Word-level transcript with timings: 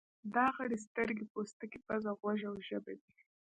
دا 0.35 0.45
غړي 0.55 0.77
سترګې، 0.85 1.25
پوستکی، 1.33 1.79
پزه، 1.87 2.11
غوږ 2.19 2.39
او 2.49 2.55
ژبه 2.67 2.93
دي. 3.01 3.11